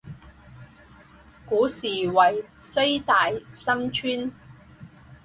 [1.45, 4.31] 古时为西大森村。